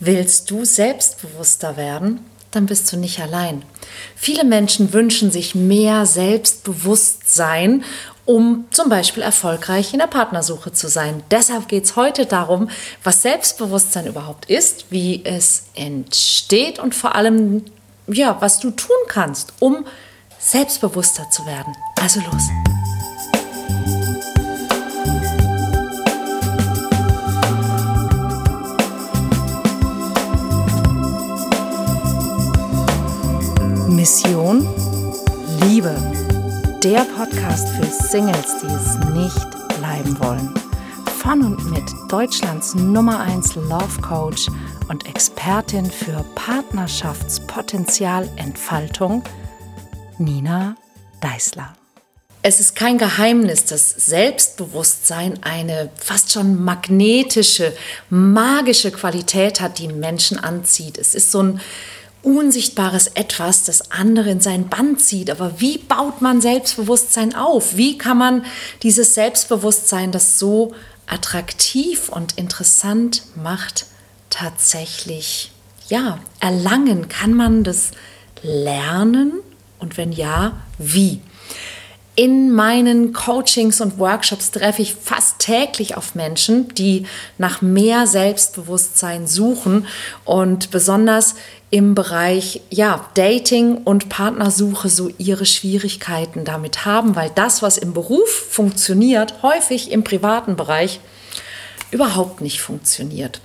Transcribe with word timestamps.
Willst 0.00 0.50
du 0.50 0.64
selbstbewusster 0.64 1.76
werden? 1.76 2.20
Dann 2.50 2.66
bist 2.66 2.92
du 2.92 2.96
nicht 2.96 3.20
allein. 3.20 3.62
Viele 4.14 4.44
Menschen 4.44 4.92
wünschen 4.92 5.30
sich 5.30 5.54
mehr 5.54 6.06
Selbstbewusstsein, 6.06 7.84
um 8.24 8.66
zum 8.70 8.88
Beispiel 8.88 9.22
erfolgreich 9.22 9.92
in 9.92 10.00
der 10.00 10.06
Partnersuche 10.06 10.72
zu 10.72 10.88
sein. 10.88 11.22
Deshalb 11.30 11.68
geht 11.68 11.84
es 11.84 11.96
heute 11.96 12.26
darum, 12.26 12.68
was 13.04 13.22
Selbstbewusstsein 13.22 14.06
überhaupt 14.06 14.50
ist, 14.50 14.86
wie 14.90 15.24
es 15.24 15.64
entsteht 15.74 16.78
und 16.78 16.94
vor 16.94 17.14
allem, 17.14 17.64
ja, 18.06 18.36
was 18.40 18.58
du 18.58 18.70
tun 18.70 18.96
kannst, 19.08 19.52
um 19.60 19.86
selbstbewusster 20.38 21.30
zu 21.30 21.46
werden. 21.46 21.74
Also 22.00 22.20
los. 22.20 22.42
Mission 34.06 34.62
Liebe. 35.62 35.96
Der 36.84 37.04
Podcast 37.16 37.68
für 37.70 37.86
Singles, 37.86 38.54
die 38.62 38.68
es 38.68 38.94
nicht 39.12 39.50
bleiben 39.80 40.16
wollen. 40.20 40.54
Von 41.18 41.42
und 41.42 41.68
mit 41.72 41.82
Deutschlands 42.08 42.76
Nummer 42.76 43.18
1 43.18 43.56
Love 43.56 44.00
Coach 44.02 44.46
und 44.88 45.08
Expertin 45.08 45.90
für 45.90 46.24
Partnerschaftspotenzialentfaltung, 46.36 49.24
Nina 50.18 50.76
Deißler. 51.20 51.74
Es 52.42 52.60
ist 52.60 52.76
kein 52.76 52.98
Geheimnis, 52.98 53.64
dass 53.64 53.90
Selbstbewusstsein 53.90 55.42
eine 55.42 55.90
fast 55.96 56.30
schon 56.30 56.62
magnetische, 56.62 57.76
magische 58.08 58.92
Qualität 58.92 59.60
hat, 59.60 59.80
die 59.80 59.88
Menschen 59.88 60.38
anzieht. 60.38 60.96
Es 60.96 61.16
ist 61.16 61.32
so 61.32 61.42
ein 61.42 61.60
unsichtbares 62.26 63.06
Etwas, 63.06 63.62
das 63.62 63.92
andere 63.92 64.30
in 64.30 64.40
sein 64.40 64.68
Band 64.68 65.00
zieht. 65.00 65.30
Aber 65.30 65.60
wie 65.60 65.78
baut 65.78 66.20
man 66.20 66.40
Selbstbewusstsein 66.40 67.36
auf? 67.36 67.76
Wie 67.76 67.96
kann 67.96 68.18
man 68.18 68.44
dieses 68.82 69.14
Selbstbewusstsein, 69.14 70.10
das 70.10 70.40
so 70.40 70.74
attraktiv 71.06 72.08
und 72.08 72.36
interessant 72.36 73.22
macht, 73.36 73.86
tatsächlich 74.28 75.52
ja, 75.88 76.18
erlangen? 76.40 77.08
Kann 77.08 77.32
man 77.32 77.62
das 77.62 77.92
lernen? 78.42 79.34
Und 79.78 79.96
wenn 79.96 80.10
ja, 80.10 80.56
wie? 80.78 81.20
In 82.18 82.50
meinen 82.50 83.12
Coachings 83.12 83.82
und 83.82 83.98
Workshops 83.98 84.50
treffe 84.50 84.80
ich 84.80 84.94
fast 84.94 85.38
täglich 85.38 85.98
auf 85.98 86.14
Menschen, 86.14 86.72
die 86.74 87.06
nach 87.36 87.60
mehr 87.60 88.06
Selbstbewusstsein 88.06 89.26
suchen 89.26 89.86
und 90.24 90.70
besonders 90.70 91.34
im 91.68 91.94
Bereich 91.94 92.62
ja, 92.70 93.06
Dating 93.12 93.76
und 93.84 94.08
Partnersuche 94.08 94.88
so 94.88 95.10
ihre 95.18 95.44
Schwierigkeiten 95.44 96.46
damit 96.46 96.86
haben, 96.86 97.16
weil 97.16 97.30
das, 97.34 97.60
was 97.60 97.76
im 97.76 97.92
Beruf 97.92 98.30
funktioniert, 98.30 99.42
häufig 99.42 99.92
im 99.92 100.02
privaten 100.02 100.56
Bereich 100.56 101.00
überhaupt 101.90 102.40
nicht 102.40 102.62
funktioniert. 102.62 103.42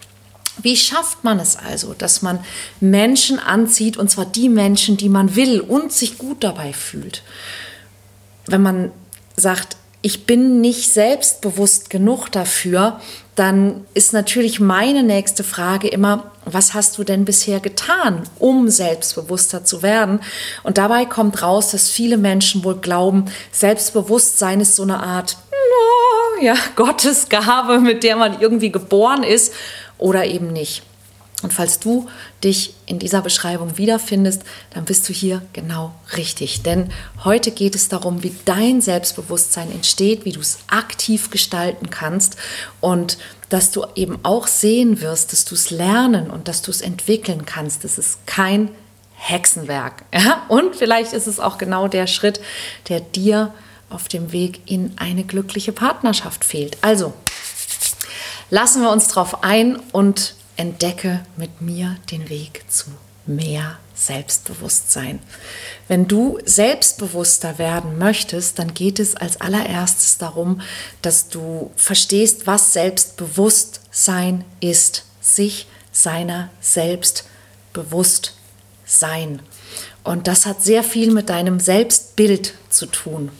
Wie 0.61 0.77
schafft 0.77 1.25
man 1.25 1.39
es 1.39 1.57
also, 1.57 1.93
dass 1.93 2.21
man 2.21 2.39
Menschen 2.79 3.37
anzieht, 3.37 3.97
und 3.97 4.09
zwar 4.09 4.25
die 4.25 4.47
Menschen, 4.47 4.95
die 4.95 5.09
man 5.09 5.35
will 5.35 5.59
und 5.59 5.91
sich 5.91 6.17
gut 6.17 6.41
dabei 6.43 6.71
fühlt? 6.71 7.21
Wenn 8.51 8.61
man 8.61 8.91
sagt, 9.35 9.77
ich 10.03 10.25
bin 10.25 10.61
nicht 10.61 10.91
selbstbewusst 10.91 11.89
genug 11.89 12.29
dafür, 12.29 12.99
dann 13.35 13.85
ist 13.93 14.13
natürlich 14.13 14.59
meine 14.59 15.03
nächste 15.03 15.43
Frage 15.43 15.87
immer, 15.87 16.31
was 16.45 16.73
hast 16.73 16.97
du 16.97 17.03
denn 17.03 17.23
bisher 17.23 17.59
getan, 17.59 18.23
um 18.39 18.69
selbstbewusster 18.69 19.63
zu 19.63 19.83
werden? 19.83 20.19
Und 20.63 20.77
dabei 20.77 21.05
kommt 21.05 21.43
raus, 21.43 21.71
dass 21.71 21.89
viele 21.89 22.17
Menschen 22.17 22.63
wohl 22.63 22.77
glauben, 22.77 23.25
Selbstbewusstsein 23.51 24.59
ist 24.59 24.75
so 24.75 24.83
eine 24.83 25.01
Art 25.01 25.37
ja, 26.41 26.55
Gottesgabe, 26.75 27.79
mit 27.79 28.03
der 28.03 28.15
man 28.15 28.41
irgendwie 28.41 28.71
geboren 28.71 29.23
ist 29.23 29.53
oder 29.97 30.25
eben 30.25 30.47
nicht. 30.47 30.83
Und 31.43 31.53
falls 31.53 31.79
du 31.79 32.07
dich 32.43 32.75
in 32.85 32.99
dieser 32.99 33.21
Beschreibung 33.21 33.77
wiederfindest, 33.77 34.43
dann 34.73 34.85
bist 34.85 35.07
du 35.09 35.13
hier 35.13 35.41
genau 35.53 35.93
richtig. 36.17 36.63
Denn 36.63 36.91
heute 37.23 37.51
geht 37.51 37.75
es 37.75 37.89
darum, 37.89 38.23
wie 38.23 38.35
dein 38.45 38.81
Selbstbewusstsein 38.81 39.71
entsteht, 39.71 40.25
wie 40.25 40.31
du 40.31 40.39
es 40.39 40.59
aktiv 40.67 41.29
gestalten 41.29 41.89
kannst 41.89 42.35
und 42.79 43.17
dass 43.49 43.71
du 43.71 43.85
eben 43.95 44.19
auch 44.23 44.47
sehen 44.47 45.01
wirst, 45.01 45.33
dass 45.33 45.45
du 45.45 45.55
es 45.55 45.71
lernen 45.71 46.29
und 46.29 46.47
dass 46.47 46.61
du 46.61 46.71
es 46.71 46.81
entwickeln 46.81 47.45
kannst. 47.45 47.83
Das 47.83 47.97
ist 47.97 48.25
kein 48.25 48.69
Hexenwerk. 49.15 50.03
Ja? 50.13 50.43
Und 50.49 50.75
vielleicht 50.75 51.13
ist 51.13 51.27
es 51.27 51.39
auch 51.39 51.57
genau 51.57 51.87
der 51.87 52.07
Schritt, 52.07 52.41
der 52.89 52.99
dir 52.99 53.53
auf 53.89 54.07
dem 54.07 54.31
Weg 54.31 54.61
in 54.65 54.93
eine 54.97 55.23
glückliche 55.23 55.71
Partnerschaft 55.71 56.45
fehlt. 56.45 56.77
Also, 56.81 57.13
lassen 58.49 58.81
wir 58.81 58.91
uns 58.91 59.07
darauf 59.09 59.43
ein 59.43 59.77
und 59.91 60.35
entdecke 60.61 61.25
mit 61.37 61.61
mir 61.61 61.97
den 62.11 62.29
Weg 62.29 62.63
zu 62.69 62.91
mehr 63.25 63.79
Selbstbewusstsein. 63.95 65.19
Wenn 65.87 66.07
du 66.07 66.39
selbstbewusster 66.45 67.57
werden 67.57 67.97
möchtest, 67.97 68.59
dann 68.59 68.73
geht 68.73 68.99
es 68.99 69.15
als 69.15 69.41
allererstes 69.41 70.17
darum, 70.17 70.61
dass 71.01 71.29
du 71.29 71.71
verstehst, 71.75 72.47
was 72.47 72.73
Selbstbewusstsein 72.73 74.45
ist. 74.59 75.05
Sich 75.19 75.67
seiner 75.91 76.49
selbst 76.61 77.25
bewusst 77.73 78.33
sein. 78.85 79.41
Und 80.03 80.27
das 80.27 80.45
hat 80.45 80.63
sehr 80.63 80.83
viel 80.83 81.11
mit 81.11 81.29
deinem 81.29 81.59
Selbstbild 81.59 82.55
zu 82.69 82.87
tun. 82.87 83.31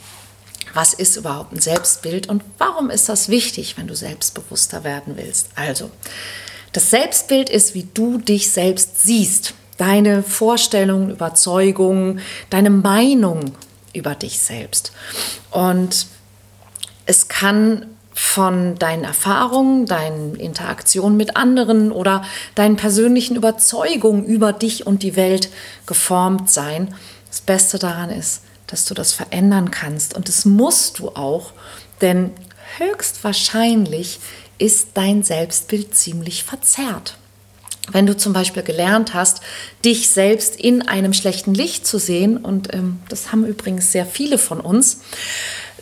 Was 0.74 0.94
ist 0.94 1.18
überhaupt 1.18 1.54
ein 1.54 1.60
Selbstbild 1.60 2.30
und 2.30 2.44
warum 2.58 2.90
ist 2.90 3.10
das 3.10 3.30
wichtig, 3.30 3.78
wenn 3.78 3.88
du 3.88 3.96
selbstbewusster 3.96 4.84
werden 4.84 5.18
willst? 5.18 5.50
Also, 5.56 5.92
das 6.74 6.90
Selbstbild 6.90 7.50
ist, 7.50 7.76
wie 7.76 7.88
du 7.94 8.18
dich 8.18 8.52
selbst 8.52 9.04
siehst. 9.04 9.54
Deine 9.78 10.24
Vorstellungen, 10.24 11.09
Überzeugungen, 11.09 12.20
deine 12.50 12.70
Meinung 12.70 13.56
über 13.94 14.16
dich 14.16 14.40
selbst. 14.40 14.92
Und 15.50 16.08
es 17.06 17.28
kann 17.28 17.88
von 18.14 18.76
deinen 18.76 19.04
Erfahrungen, 19.04 19.86
deinen 19.86 20.36
Interaktionen 20.36 21.18
mit 21.18 21.36
anderen 21.38 21.92
oder 21.92 22.24
deinen 22.56 22.76
persönlichen 22.76 23.36
Überzeugungen 23.36 24.26
über 24.26 24.54
dich 24.54 24.86
und 24.86 25.02
die 25.02 25.16
Welt 25.16 25.50
geformt 25.86 26.50
sein. 26.50 26.94
Das 27.30 27.42
Beste 27.42 27.80
daran 27.80 28.10
ist, 28.10 28.44
dass 28.68 28.86
du 28.86 28.94
das 28.94 29.14
verändern 29.14 29.72
kannst 29.72 30.14
und 30.14 30.28
das 30.28 30.46
musst 30.46 31.00
du 31.00 31.10
auch, 31.10 31.54
denn 32.02 32.31
höchstwahrscheinlich 32.78 34.20
ist 34.62 34.90
dein 34.94 35.24
Selbstbild 35.24 35.96
ziemlich 35.96 36.44
verzerrt. 36.44 37.18
Wenn 37.92 38.06
du 38.06 38.16
zum 38.16 38.32
Beispiel 38.32 38.64
gelernt 38.64 39.14
hast, 39.14 39.42
dich 39.84 40.10
selbst 40.10 40.56
in 40.56 40.88
einem 40.88 41.14
schlechten 41.14 41.54
Licht 41.54 41.86
zu 41.86 41.98
sehen, 41.98 42.38
und 42.38 42.74
ähm, 42.74 43.00
das 43.10 43.32
haben 43.32 43.46
übrigens 43.46 43.92
sehr 43.92 44.06
viele 44.06 44.38
von 44.38 44.62
uns, 44.62 45.02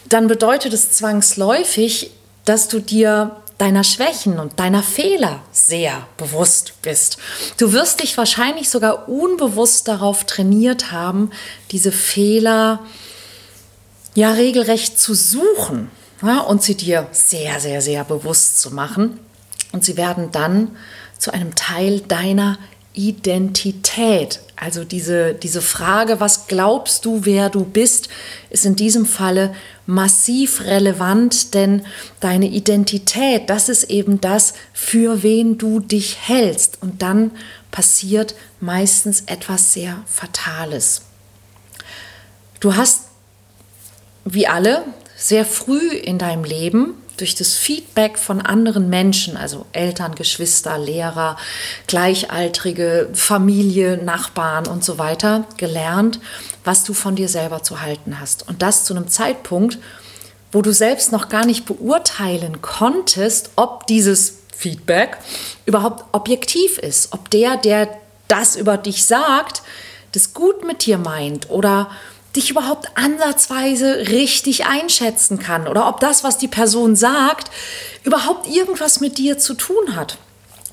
dann 0.07 0.27
bedeutet 0.27 0.73
es 0.73 0.91
zwangsläufig, 0.91 2.11
dass 2.45 2.69
du 2.69 2.79
dir 2.79 3.35
deiner 3.57 3.83
Schwächen 3.83 4.39
und 4.39 4.57
deiner 4.59 4.81
Fehler 4.81 5.41
sehr 5.51 6.07
bewusst 6.15 6.81
bist. 6.81 7.17
Du 7.57 7.73
wirst 7.73 8.01
dich 8.01 8.17
wahrscheinlich 8.17 8.69
sogar 8.69 9.09
unbewusst 9.09 9.89
darauf 9.89 10.23
trainiert 10.23 10.93
haben, 10.93 11.31
diese 11.71 11.91
Fehler 11.91 12.79
ja 14.15 14.31
regelrecht 14.31 14.97
zu 14.97 15.13
suchen 15.13 15.91
ja, 16.21 16.39
und 16.41 16.61
sie 16.61 16.75
dir 16.75 17.07
sehr, 17.11 17.59
sehr, 17.59 17.81
sehr 17.81 18.03
bewusst 18.03 18.59
zu 18.61 18.71
machen. 18.71 19.19
Und 19.71 19.85
sie 19.85 19.97
werden 19.97 20.31
dann 20.31 20.75
zu 21.17 21.31
einem 21.31 21.55
Teil 21.55 22.01
deiner 22.01 22.57
Identität. 22.93 24.41
Also 24.55 24.83
diese, 24.83 25.33
diese 25.33 25.61
Frage, 25.61 26.19
was 26.19 26.47
glaubst 26.47 27.05
du, 27.05 27.23
wer 27.23 27.49
du 27.49 27.63
bist, 27.63 28.09
ist 28.49 28.65
in 28.65 28.75
diesem 28.75 29.05
Falle 29.05 29.55
massiv 29.85 30.61
relevant, 30.61 31.53
denn 31.53 31.83
deine 32.19 32.47
Identität, 32.47 33.49
das 33.49 33.69
ist 33.69 33.85
eben 33.85 34.19
das, 34.19 34.53
für 34.73 35.23
wen 35.23 35.57
du 35.57 35.79
dich 35.79 36.17
hältst. 36.27 36.81
Und 36.81 37.01
dann 37.01 37.31
passiert 37.71 38.35
meistens 38.59 39.21
etwas 39.27 39.73
sehr 39.73 40.03
Fatales. 40.05 41.03
Du 42.59 42.75
hast, 42.75 43.03
wie 44.25 44.47
alle, 44.47 44.83
sehr 45.19 45.45
früh 45.45 45.89
in 45.89 46.17
deinem 46.17 46.43
Leben 46.43 46.95
durch 47.17 47.35
das 47.35 47.55
Feedback 47.55 48.17
von 48.17 48.41
anderen 48.41 48.89
Menschen, 48.89 49.35
also 49.35 49.65
Eltern, 49.73 50.15
Geschwister, 50.15 50.77
Lehrer, 50.77 51.35
Gleichaltrige, 51.87 53.09
Familie, 53.13 53.97
Nachbarn 53.97 54.67
und 54.67 54.85
so 54.85 54.97
weiter, 54.97 55.45
gelernt, 55.57 56.19
was 56.63 56.85
du 56.85 56.93
von 56.93 57.17
dir 57.17 57.27
selber 57.27 57.61
zu 57.61 57.81
halten 57.81 58.19
hast. 58.21 58.47
Und 58.47 58.61
das 58.61 58.85
zu 58.85 58.95
einem 58.95 59.09
Zeitpunkt, 59.09 59.77
wo 60.53 60.61
du 60.61 60.73
selbst 60.73 61.11
noch 61.11 61.27
gar 61.27 61.45
nicht 61.45 61.65
beurteilen 61.65 62.61
konntest, 62.61 63.51
ob 63.57 63.85
dieses 63.87 64.35
Feedback 64.55 65.17
überhaupt 65.65 66.05
objektiv 66.13 66.77
ist. 66.77 67.11
Ob 67.11 67.29
der, 67.29 67.57
der 67.57 67.89
das 68.29 68.55
über 68.55 68.77
dich 68.77 69.05
sagt, 69.05 69.61
das 70.13 70.33
gut 70.33 70.65
mit 70.65 70.85
dir 70.85 70.97
meint 70.97 71.49
oder 71.49 71.89
dich 72.35 72.51
überhaupt 72.51 72.95
ansatzweise 72.95 74.09
richtig 74.09 74.65
einschätzen 74.65 75.39
kann 75.39 75.67
oder 75.67 75.87
ob 75.87 75.99
das, 75.99 76.23
was 76.23 76.37
die 76.37 76.47
Person 76.47 76.95
sagt, 76.95 77.49
überhaupt 78.03 78.47
irgendwas 78.47 78.99
mit 78.99 79.17
dir 79.17 79.37
zu 79.37 79.53
tun 79.55 79.95
hat. 79.95 80.17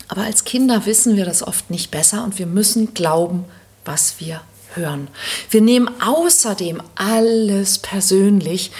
Aber 0.09 0.23
als 0.23 0.45
Kinder 0.45 0.87
wissen 0.87 1.17
wir 1.17 1.25
das 1.25 1.43
oft 1.43 1.71
nicht 1.71 1.91
besser 1.91 2.25
und 2.25 2.39
wir 2.39 2.47
müssen 2.47 2.95
glauben, 2.95 3.45
was 3.85 4.17
wir 4.19 4.41
hören. 4.77 5.09
Wir 5.51 5.63
nehmen 5.63 5.89
außerdem 6.01 6.83
alles 6.95 7.79
persönlich 7.79 8.71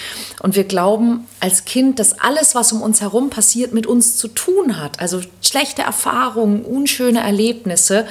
und 0.41 0.55
wir 0.55 0.63
glauben 0.63 1.27
als 1.39 1.65
Kind, 1.65 1.99
dass 1.99 2.19
alles, 2.19 2.55
was 2.55 2.71
um 2.71 2.81
uns 2.81 3.01
herum 3.01 3.29
passiert, 3.29 3.73
mit 3.73 3.87
uns 3.87 4.15
zu 4.15 4.27
tun 4.27 4.79
hat. 4.79 4.99
Also 4.99 5.21
schlechte 5.41 5.81
Erfahrungen, 5.81 6.63
unschöne 6.63 7.21
Erlebnisse, 7.21 8.07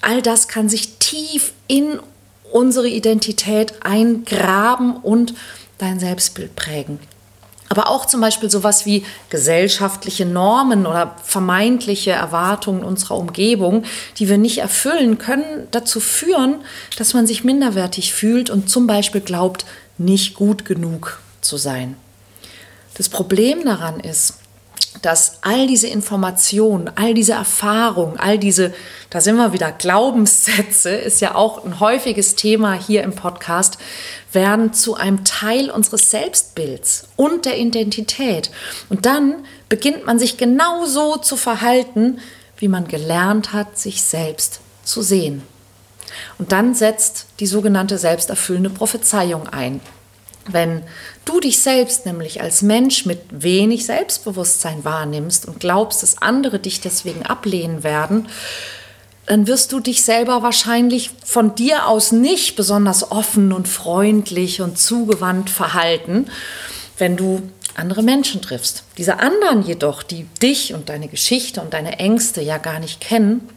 all 0.00 0.22
das 0.22 0.48
kann 0.48 0.68
sich 0.68 0.96
tief 0.98 1.52
in 1.68 2.00
unsere 2.52 2.88
Identität 2.88 3.74
eingraben 3.82 4.96
und 4.96 5.34
dein 5.78 6.00
Selbstbild 6.00 6.56
prägen. 6.56 6.98
Aber 7.68 7.90
auch 7.90 8.06
zum 8.06 8.20
Beispiel 8.20 8.50
sowas 8.50 8.86
wie 8.86 9.04
gesellschaftliche 9.28 10.24
Normen 10.24 10.86
oder 10.86 11.16
vermeintliche 11.24 12.12
Erwartungen 12.12 12.84
unserer 12.84 13.16
Umgebung, 13.16 13.82
die 14.18 14.28
wir 14.28 14.38
nicht 14.38 14.58
erfüllen, 14.58 15.18
können 15.18 15.66
dazu 15.72 15.98
führen, 15.98 16.56
dass 16.96 17.12
man 17.12 17.26
sich 17.26 17.42
minderwertig 17.42 18.14
fühlt 18.14 18.50
und 18.50 18.70
zum 18.70 18.86
Beispiel 18.86 19.20
glaubt, 19.20 19.66
nicht 19.98 20.34
gut 20.34 20.64
genug 20.64 21.20
zu 21.40 21.56
sein. 21.56 21.96
Das 22.94 23.08
Problem 23.08 23.64
daran 23.64 24.00
ist, 24.00 24.34
dass 25.02 25.38
all 25.42 25.66
diese 25.66 25.86
Informationen, 25.86 26.90
all 26.94 27.14
diese 27.14 27.32
Erfahrungen, 27.32 28.18
all 28.18 28.38
diese, 28.38 28.74
da 29.10 29.20
sind 29.20 29.36
wir 29.36 29.52
wieder, 29.52 29.72
Glaubenssätze, 29.72 30.90
ist 30.90 31.20
ja 31.20 31.34
auch 31.34 31.64
ein 31.64 31.80
häufiges 31.80 32.34
Thema 32.34 32.74
hier 32.74 33.02
im 33.02 33.14
Podcast, 33.14 33.78
werden 34.32 34.72
zu 34.72 34.94
einem 34.94 35.24
Teil 35.24 35.70
unseres 35.70 36.10
Selbstbilds 36.10 37.08
und 37.16 37.44
der 37.44 37.58
Identität. 37.58 38.50
Und 38.88 39.06
dann 39.06 39.44
beginnt 39.68 40.06
man 40.06 40.18
sich 40.18 40.36
genauso 40.36 41.16
zu 41.16 41.36
verhalten, 41.36 42.18
wie 42.58 42.68
man 42.68 42.88
gelernt 42.88 43.52
hat, 43.52 43.78
sich 43.78 44.02
selbst 44.02 44.60
zu 44.84 45.02
sehen. 45.02 45.42
Und 46.38 46.52
dann 46.52 46.74
setzt 46.74 47.26
die 47.40 47.46
sogenannte 47.46 47.98
selbsterfüllende 47.98 48.70
Prophezeiung 48.70 49.48
ein. 49.48 49.80
Wenn 50.48 50.82
du 51.24 51.40
dich 51.40 51.58
selbst 51.58 52.06
nämlich 52.06 52.40
als 52.40 52.62
Mensch 52.62 53.04
mit 53.04 53.20
wenig 53.30 53.86
Selbstbewusstsein 53.86 54.84
wahrnimmst 54.84 55.46
und 55.46 55.60
glaubst, 55.60 56.02
dass 56.02 56.22
andere 56.22 56.58
dich 56.58 56.80
deswegen 56.80 57.24
ablehnen 57.24 57.82
werden, 57.82 58.28
dann 59.26 59.48
wirst 59.48 59.72
du 59.72 59.80
dich 59.80 60.04
selber 60.04 60.42
wahrscheinlich 60.42 61.10
von 61.24 61.54
dir 61.56 61.88
aus 61.88 62.12
nicht 62.12 62.54
besonders 62.54 63.10
offen 63.10 63.52
und 63.52 63.66
freundlich 63.66 64.60
und 64.60 64.78
zugewandt 64.78 65.50
verhalten, 65.50 66.26
wenn 66.96 67.16
du 67.16 67.42
andere 67.74 68.02
Menschen 68.02 68.40
triffst. 68.40 68.84
Diese 68.96 69.18
anderen 69.18 69.62
jedoch, 69.62 70.04
die 70.04 70.24
dich 70.40 70.74
und 70.74 70.88
deine 70.88 71.08
Geschichte 71.08 71.60
und 71.60 71.74
deine 71.74 71.98
Ängste 71.98 72.40
ja 72.40 72.58
gar 72.58 72.78
nicht 72.78 73.00
kennen, 73.00 73.48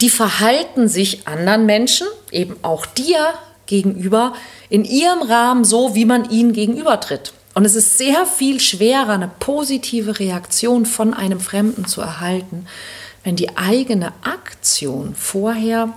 die 0.00 0.10
verhalten 0.10 0.88
sich 0.88 1.26
anderen 1.28 1.66
Menschen, 1.66 2.06
eben 2.30 2.56
auch 2.62 2.86
dir 2.86 3.34
gegenüber, 3.66 4.32
in 4.68 4.84
ihrem 4.84 5.22
Rahmen 5.22 5.64
so, 5.64 5.94
wie 5.94 6.04
man 6.04 6.30
ihnen 6.30 6.52
gegenübertritt. 6.52 7.32
Und 7.54 7.64
es 7.64 7.74
ist 7.74 7.98
sehr 7.98 8.26
viel 8.26 8.60
schwerer, 8.60 9.14
eine 9.14 9.30
positive 9.40 10.18
Reaktion 10.18 10.86
von 10.86 11.14
einem 11.14 11.40
Fremden 11.40 11.86
zu 11.86 12.00
erhalten, 12.00 12.66
wenn 13.24 13.34
die 13.34 13.56
eigene 13.56 14.12
Aktion 14.22 15.14
vorher, 15.14 15.88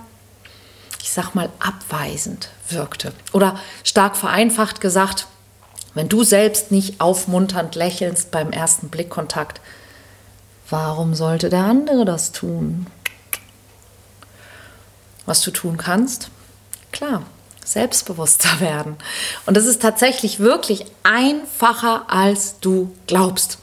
ich 1.02 1.12
sag 1.12 1.34
mal, 1.34 1.50
abweisend 1.58 2.48
wirkte. 2.70 3.12
Oder 3.32 3.60
stark 3.84 4.16
vereinfacht 4.16 4.80
gesagt, 4.80 5.26
wenn 5.94 6.08
du 6.08 6.24
selbst 6.24 6.70
nicht 6.70 7.00
aufmunternd 7.00 7.74
lächelst 7.74 8.30
beim 8.30 8.52
ersten 8.52 8.88
Blickkontakt, 8.88 9.60
warum 10.68 11.14
sollte 11.14 11.50
der 11.50 11.64
andere 11.64 12.04
das 12.04 12.32
tun? 12.32 12.86
Was 15.26 15.42
du 15.42 15.50
tun 15.50 15.76
kannst? 15.76 16.30
Klar, 16.90 17.22
selbstbewusster 17.72 18.60
werden. 18.60 18.96
Und 19.46 19.56
es 19.56 19.66
ist 19.66 19.82
tatsächlich 19.82 20.40
wirklich 20.40 20.86
einfacher, 21.02 22.10
als 22.10 22.60
du 22.60 22.94
glaubst. 23.06 23.58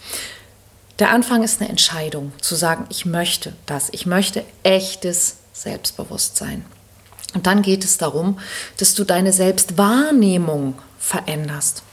Der 1.00 1.12
Anfang 1.12 1.44
ist 1.44 1.62
eine 1.62 1.70
Entscheidung, 1.70 2.32
zu 2.42 2.56
sagen, 2.56 2.86
ich 2.90 3.06
möchte 3.06 3.54
das, 3.66 3.90
ich 3.92 4.06
möchte 4.06 4.44
echtes 4.64 5.38
Selbstbewusstsein. 5.54 6.66
Und 7.34 7.46
dann 7.46 7.62
geht 7.62 7.84
es 7.84 7.98
darum, 7.98 8.40
dass 8.78 8.96
du 8.96 9.04
deine 9.04 9.32
Selbstwahrnehmung 9.32 10.76
veränderst. 10.98 11.84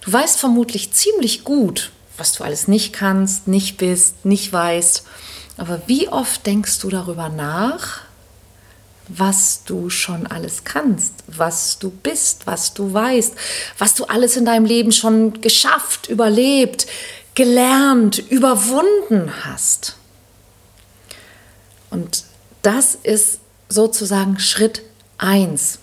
Du 0.00 0.12
weißt 0.12 0.40
vermutlich 0.40 0.92
ziemlich 0.92 1.44
gut, 1.44 1.92
was 2.16 2.32
du 2.32 2.44
alles 2.44 2.66
nicht 2.66 2.92
kannst, 2.92 3.46
nicht 3.46 3.76
bist, 3.76 4.24
nicht 4.24 4.52
weißt. 4.52 5.04
Aber 5.56 5.82
wie 5.86 6.08
oft 6.08 6.44
denkst 6.46 6.80
du 6.80 6.88
darüber 6.88 7.28
nach, 7.28 8.00
was 9.16 9.64
du 9.64 9.90
schon 9.90 10.26
alles 10.26 10.64
kannst, 10.64 11.24
was 11.26 11.78
du 11.78 11.90
bist, 11.90 12.46
was 12.46 12.74
du 12.74 12.92
weißt, 12.92 13.34
was 13.78 13.94
du 13.94 14.04
alles 14.04 14.36
in 14.36 14.44
deinem 14.44 14.64
Leben 14.64 14.92
schon 14.92 15.40
geschafft, 15.40 16.08
überlebt, 16.08 16.86
gelernt, 17.34 18.18
überwunden 18.18 19.32
hast. 19.44 19.96
Und 21.90 22.24
das 22.62 22.94
ist 22.94 23.40
sozusagen 23.68 24.38
Schritt 24.38 24.82
1, 25.18 25.78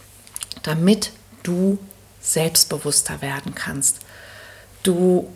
damit 0.63 1.11
du 1.43 1.77
selbstbewusster 2.21 3.21
werden 3.21 3.55
kannst. 3.55 3.99
Du 4.83 5.29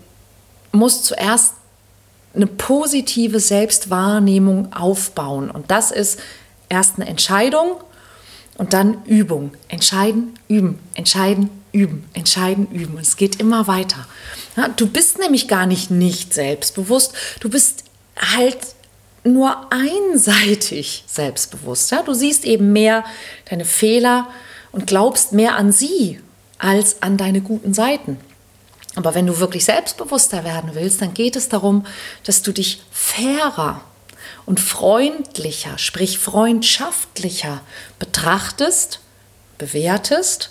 musst 0.72 1.06
zuerst 1.06 1.54
eine 2.34 2.48
positive 2.48 3.40
Selbstwahrnehmung 3.40 4.74
aufbauen. 4.74 5.52
Und 5.52 5.72
das 5.72 5.92
ist 5.92 6.20
erst 6.72 6.96
eine 6.96 7.08
Entscheidung 7.08 7.76
und 8.58 8.74
dann 8.74 9.04
Übung. 9.06 9.52
Entscheiden, 9.68 10.40
üben, 10.48 10.80
entscheiden, 10.94 11.50
üben, 11.74 12.10
entscheiden, 12.14 12.68
üben. 12.72 12.96
Und 12.96 13.02
es 13.02 13.18
geht 13.18 13.40
immer 13.40 13.68
weiter. 13.68 14.08
Ja, 14.56 14.70
du 14.70 14.88
bist 14.88 15.20
nämlich 15.20 15.48
gar 15.48 15.66
nicht 15.66 15.92
nicht 15.92 16.34
selbstbewusst. 16.34 17.14
Du 17.42 17.50
bist 17.50 17.84
halt 18.16 18.58
nur 19.24 19.68
einseitig 19.72 21.04
selbstbewusst. 21.08 21.92
Ja? 21.92 22.04
Du 22.04 22.14
siehst 22.14 22.46
eben 22.46 22.74
mehr 22.74 23.04
deine 23.50 23.66
Fehler 23.66 24.30
und 24.72 24.88
glaubst 24.88 25.34
mehr 25.34 25.56
an 25.56 25.72
sie 25.72 26.20
als 26.58 27.02
an 27.02 27.18
deine 27.18 27.42
guten 27.42 27.74
Seiten. 27.74 28.18
Aber 28.96 29.16
wenn 29.16 29.28
du 29.28 29.40
wirklich 29.40 29.66
selbstbewusster 29.66 30.44
werden 30.44 30.72
willst, 30.74 31.02
dann 31.02 31.14
geht 31.14 31.36
es 31.36 31.50
darum, 31.50 31.86
dass 32.24 32.42
du 32.42 32.52
dich 32.52 32.82
fairer 32.92 33.82
und 34.52 34.60
freundlicher, 34.60 35.78
sprich 35.78 36.20
freundschaftlicher 36.20 37.62
betrachtest, 38.00 39.00
bewertest 39.58 40.50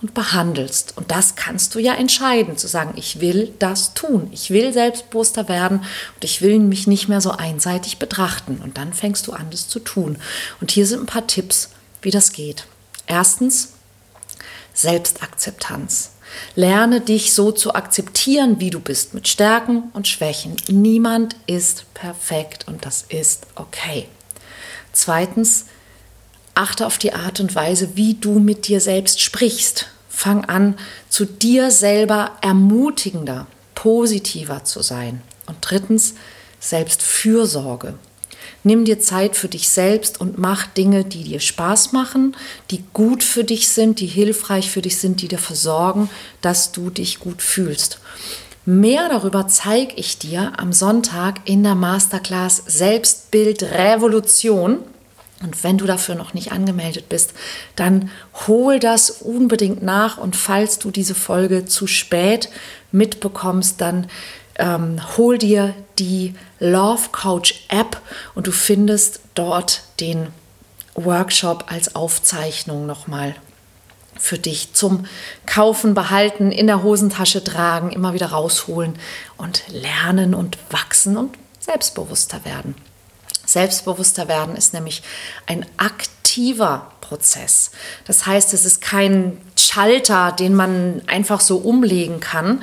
und 0.00 0.14
behandelst. 0.14 0.96
Und 0.96 1.10
das 1.10 1.34
kannst 1.34 1.74
du 1.74 1.78
ja 1.78 1.92
entscheiden, 1.92 2.56
zu 2.56 2.66
sagen, 2.66 2.94
ich 2.96 3.20
will 3.20 3.52
das 3.58 3.92
tun, 3.92 4.30
ich 4.32 4.48
will 4.48 4.72
selbstbewusster 4.72 5.50
werden 5.50 5.80
und 6.14 6.24
ich 6.24 6.40
will 6.40 6.60
mich 6.60 6.86
nicht 6.86 7.10
mehr 7.10 7.20
so 7.20 7.32
einseitig 7.32 7.98
betrachten. 7.98 8.58
Und 8.64 8.78
dann 8.78 8.94
fängst 8.94 9.26
du 9.26 9.34
an, 9.34 9.50
das 9.50 9.68
zu 9.68 9.80
tun. 9.80 10.16
Und 10.62 10.70
hier 10.70 10.86
sind 10.86 11.00
ein 11.00 11.06
paar 11.06 11.26
Tipps, 11.26 11.68
wie 12.00 12.10
das 12.10 12.32
geht. 12.32 12.64
Erstens, 13.06 13.74
Selbstakzeptanz. 14.72 16.12
Lerne 16.54 17.00
dich 17.00 17.34
so 17.34 17.52
zu 17.52 17.74
akzeptieren, 17.74 18.60
wie 18.60 18.70
du 18.70 18.80
bist, 18.80 19.14
mit 19.14 19.28
Stärken 19.28 19.84
und 19.92 20.08
Schwächen. 20.08 20.56
Niemand 20.68 21.36
ist 21.46 21.92
perfekt 21.94 22.66
und 22.68 22.84
das 22.84 23.04
ist 23.08 23.46
okay. 23.54 24.06
Zweitens, 24.92 25.66
achte 26.54 26.86
auf 26.86 26.98
die 26.98 27.14
Art 27.14 27.40
und 27.40 27.54
Weise, 27.54 27.96
wie 27.96 28.14
du 28.14 28.38
mit 28.38 28.68
dir 28.68 28.80
selbst 28.80 29.20
sprichst. 29.20 29.88
Fang 30.08 30.44
an, 30.44 30.76
zu 31.08 31.24
dir 31.24 31.70
selber 31.70 32.32
ermutigender, 32.42 33.46
positiver 33.74 34.64
zu 34.64 34.82
sein. 34.82 35.22
Und 35.46 35.56
drittens, 35.60 36.14
Selbstfürsorge. 36.60 37.94
Nimm 38.64 38.84
dir 38.84 39.00
Zeit 39.00 39.36
für 39.36 39.48
dich 39.48 39.68
selbst 39.68 40.20
und 40.20 40.38
mach 40.38 40.66
Dinge, 40.66 41.04
die 41.04 41.24
dir 41.24 41.40
Spaß 41.40 41.92
machen, 41.92 42.36
die 42.70 42.84
gut 42.92 43.24
für 43.24 43.44
dich 43.44 43.68
sind, 43.68 44.00
die 44.00 44.06
hilfreich 44.06 44.70
für 44.70 44.82
dich 44.82 44.98
sind, 44.98 45.20
die 45.22 45.28
dafür 45.28 45.56
sorgen, 45.56 46.10
dass 46.40 46.72
du 46.72 46.90
dich 46.90 47.18
gut 47.18 47.42
fühlst. 47.42 47.98
Mehr 48.64 49.08
darüber 49.08 49.48
zeige 49.48 49.94
ich 49.96 50.18
dir 50.18 50.52
am 50.56 50.72
Sonntag 50.72 51.40
in 51.46 51.64
der 51.64 51.74
Masterclass 51.74 52.62
Selbstbild 52.66 53.64
Revolution. 53.64 54.78
Und 55.42 55.64
wenn 55.64 55.78
du 55.78 55.86
dafür 55.86 56.14
noch 56.14 56.32
nicht 56.32 56.52
angemeldet 56.52 57.08
bist, 57.08 57.34
dann 57.74 58.10
hol 58.46 58.78
das 58.78 59.10
unbedingt 59.10 59.82
nach. 59.82 60.16
Und 60.16 60.36
falls 60.36 60.78
du 60.78 60.92
diese 60.92 61.16
Folge 61.16 61.64
zu 61.64 61.88
spät 61.88 62.50
mitbekommst, 62.92 63.80
dann 63.80 64.06
ähm, 64.60 65.00
hol 65.16 65.38
dir 65.38 65.74
die 65.98 66.34
Love 66.62 67.08
Coach 67.10 67.64
App 67.68 68.00
und 68.36 68.46
du 68.46 68.52
findest 68.52 69.18
dort 69.34 69.82
den 69.98 70.28
Workshop 70.94 71.64
als 71.66 71.96
Aufzeichnung 71.96 72.86
nochmal 72.86 73.34
für 74.16 74.38
dich 74.38 74.72
zum 74.72 75.06
Kaufen, 75.44 75.94
Behalten, 75.94 76.52
in 76.52 76.68
der 76.68 76.84
Hosentasche 76.84 77.42
tragen, 77.42 77.90
immer 77.90 78.14
wieder 78.14 78.26
rausholen 78.26 78.94
und 79.36 79.64
lernen 79.68 80.34
und 80.34 80.56
wachsen 80.70 81.16
und 81.16 81.36
selbstbewusster 81.58 82.44
werden. 82.44 82.76
Selbstbewusster 83.44 84.28
werden 84.28 84.54
ist 84.54 84.72
nämlich 84.72 85.02
ein 85.46 85.66
aktiver 85.78 86.92
Prozess. 87.12 87.72
Das 88.06 88.24
heißt, 88.24 88.54
es 88.54 88.64
ist 88.64 88.80
kein 88.80 89.36
Schalter, 89.58 90.32
den 90.32 90.54
man 90.54 91.02
einfach 91.06 91.42
so 91.42 91.58
umlegen 91.58 92.20
kann, 92.20 92.62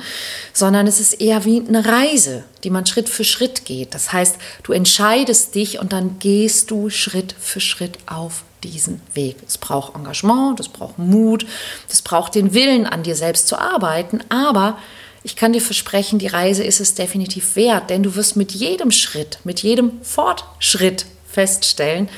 sondern 0.52 0.88
es 0.88 0.98
ist 0.98 1.20
eher 1.20 1.44
wie 1.44 1.62
eine 1.66 1.86
Reise, 1.86 2.42
die 2.64 2.70
man 2.70 2.84
Schritt 2.84 3.08
für 3.08 3.22
Schritt 3.22 3.64
geht. 3.64 3.94
Das 3.94 4.12
heißt, 4.12 4.38
du 4.64 4.72
entscheidest 4.72 5.54
dich 5.54 5.78
und 5.78 5.92
dann 5.92 6.18
gehst 6.18 6.72
du 6.72 6.90
Schritt 6.90 7.32
für 7.38 7.60
Schritt 7.60 7.98
auf 8.06 8.42
diesen 8.64 9.00
Weg. 9.14 9.36
Es 9.46 9.56
braucht 9.56 9.94
Engagement, 9.94 10.58
es 10.58 10.68
braucht 10.68 10.98
Mut, 10.98 11.46
es 11.88 12.02
braucht 12.02 12.34
den 12.34 12.52
Willen, 12.52 12.86
an 12.86 13.04
dir 13.04 13.14
selbst 13.14 13.46
zu 13.46 13.56
arbeiten, 13.56 14.18
aber 14.30 14.78
ich 15.22 15.36
kann 15.36 15.52
dir 15.52 15.62
versprechen, 15.62 16.18
die 16.18 16.26
Reise 16.26 16.64
ist 16.64 16.80
es 16.80 16.94
definitiv 16.94 17.54
wert, 17.54 17.88
denn 17.88 18.02
du 18.02 18.16
wirst 18.16 18.36
mit 18.36 18.50
jedem 18.50 18.90
Schritt, 18.90 19.38
mit 19.44 19.60
jedem 19.62 20.02
Fortschritt 20.02 21.06
feststellen, 21.30 22.08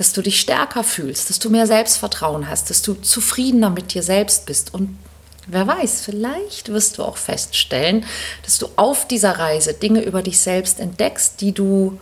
dass 0.00 0.14
du 0.14 0.22
dich 0.22 0.40
stärker 0.40 0.82
fühlst, 0.82 1.28
dass 1.28 1.40
du 1.40 1.50
mehr 1.50 1.66
Selbstvertrauen 1.66 2.48
hast, 2.48 2.70
dass 2.70 2.80
du 2.80 2.94
zufriedener 2.94 3.68
mit 3.68 3.92
dir 3.92 4.02
selbst 4.02 4.46
bist. 4.46 4.72
Und 4.72 4.98
wer 5.46 5.66
weiß, 5.66 6.00
vielleicht 6.06 6.70
wirst 6.70 6.96
du 6.96 7.04
auch 7.04 7.18
feststellen, 7.18 8.06
dass 8.42 8.56
du 8.56 8.70
auf 8.76 9.06
dieser 9.06 9.38
Reise 9.38 9.74
Dinge 9.74 10.02
über 10.02 10.22
dich 10.22 10.40
selbst 10.40 10.80
entdeckst, 10.80 11.42
die 11.42 11.52
du 11.52 12.00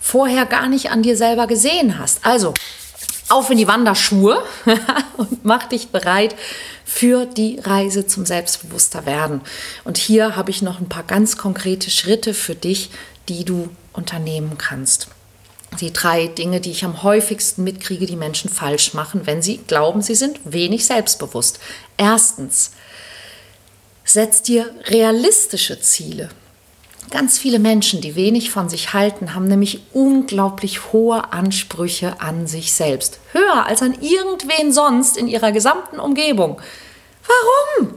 vorher 0.00 0.44
gar 0.44 0.68
nicht 0.68 0.90
an 0.90 1.04
dir 1.04 1.16
selber 1.16 1.46
gesehen 1.46 2.00
hast. 2.00 2.26
Also, 2.26 2.52
auf 3.28 3.48
in 3.48 3.58
die 3.58 3.68
Wanderschuhe 3.68 4.42
und 5.16 5.44
mach 5.44 5.66
dich 5.68 5.90
bereit 5.90 6.34
für 6.84 7.26
die 7.26 7.60
Reise 7.60 8.08
zum 8.08 8.26
selbstbewusster 8.26 9.06
werden. 9.06 9.40
Und 9.84 9.98
hier 9.98 10.34
habe 10.34 10.50
ich 10.50 10.62
noch 10.62 10.80
ein 10.80 10.88
paar 10.88 11.04
ganz 11.04 11.36
konkrete 11.36 11.92
Schritte 11.92 12.34
für 12.34 12.56
dich, 12.56 12.90
die 13.28 13.44
du 13.44 13.68
unternehmen 13.92 14.58
kannst. 14.58 15.06
Die 15.80 15.92
drei 15.92 16.26
Dinge, 16.26 16.60
die 16.60 16.70
ich 16.70 16.84
am 16.84 17.02
häufigsten 17.02 17.64
mitkriege, 17.64 18.06
die 18.06 18.16
Menschen 18.16 18.50
falsch 18.50 18.94
machen, 18.94 19.26
wenn 19.26 19.42
sie 19.42 19.58
glauben, 19.58 20.02
sie 20.02 20.14
sind 20.14 20.40
wenig 20.44 20.86
selbstbewusst. 20.86 21.58
Erstens, 21.96 22.72
setz 24.04 24.42
dir 24.42 24.70
realistische 24.86 25.80
Ziele. 25.80 26.30
Ganz 27.10 27.38
viele 27.38 27.58
Menschen, 27.58 28.00
die 28.00 28.16
wenig 28.16 28.50
von 28.50 28.68
sich 28.68 28.92
halten, 28.92 29.34
haben 29.34 29.46
nämlich 29.46 29.80
unglaublich 29.92 30.92
hohe 30.92 31.32
Ansprüche 31.32 32.20
an 32.20 32.46
sich 32.46 32.72
selbst. 32.72 33.20
Höher 33.32 33.66
als 33.66 33.82
an 33.82 33.94
irgendwen 34.00 34.72
sonst 34.72 35.16
in 35.16 35.28
ihrer 35.28 35.52
gesamten 35.52 36.00
Umgebung. 36.00 36.60
Warum? 37.26 37.94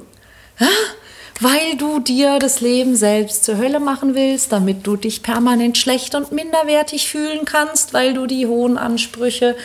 Weil 1.42 1.78
du 1.78 2.00
dir 2.00 2.38
das 2.38 2.60
Leben 2.60 2.98
selbst 2.98 3.46
zur 3.46 3.58
Hölle 3.58 3.80
machen 3.80 4.14
willst, 4.14 4.52
damit 4.52 4.86
du 4.86 4.98
dich 4.98 5.24
permanent 5.24 5.78
schlecht 5.78 6.14
und 6.14 6.34
minderwertig 6.34 7.08
fühlen 7.08 7.46
kannst, 7.46 7.94
weil 7.94 8.14
du 8.14 8.28
die 8.28 8.46
hohen 8.46 8.78
Ansprüche, 8.78 9.56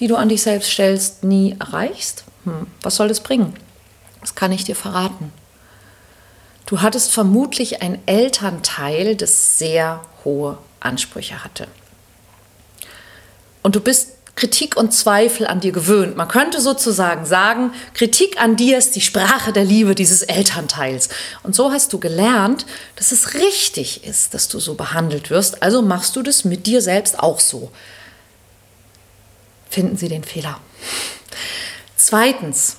die 0.00 0.08
du 0.08 0.16
an 0.16 0.28
dich 0.28 0.42
selbst 0.42 0.70
stellst, 0.70 1.22
nie 1.22 1.54
erreichst. 1.60 2.24
Hm, 2.44 2.66
was 2.82 2.96
soll 2.96 3.06
das 3.06 3.20
bringen? 3.20 3.54
Das 4.20 4.34
kann 4.34 4.50
ich 4.50 4.64
dir 4.64 4.74
verraten. 4.74 5.32
Du 6.66 6.80
hattest 6.80 7.12
vermutlich 7.12 7.82
ein 7.82 8.00
Elternteil, 8.06 9.14
das 9.14 9.58
sehr 9.58 10.02
hohe 10.24 10.58
Ansprüche 10.80 11.44
hatte. 11.44 11.68
Und 13.62 13.76
du 13.76 13.80
bist 13.80 14.21
Kritik 14.42 14.76
und 14.76 14.92
Zweifel 14.92 15.46
an 15.46 15.60
dir 15.60 15.70
gewöhnt. 15.70 16.16
Man 16.16 16.26
könnte 16.26 16.60
sozusagen 16.60 17.26
sagen, 17.26 17.72
Kritik 17.94 18.42
an 18.42 18.56
dir 18.56 18.76
ist 18.76 18.96
die 18.96 19.00
Sprache 19.00 19.52
der 19.52 19.64
Liebe 19.64 19.94
dieses 19.94 20.22
Elternteils. 20.22 21.10
Und 21.44 21.54
so 21.54 21.70
hast 21.70 21.92
du 21.92 22.00
gelernt, 22.00 22.66
dass 22.96 23.12
es 23.12 23.34
richtig 23.34 24.02
ist, 24.02 24.34
dass 24.34 24.48
du 24.48 24.58
so 24.58 24.74
behandelt 24.74 25.30
wirst. 25.30 25.62
Also 25.62 25.80
machst 25.80 26.16
du 26.16 26.22
das 26.22 26.44
mit 26.44 26.66
dir 26.66 26.82
selbst 26.82 27.20
auch 27.20 27.38
so. 27.38 27.70
Finden 29.70 29.96
Sie 29.96 30.08
den 30.08 30.24
Fehler. 30.24 30.58
Zweitens, 31.94 32.78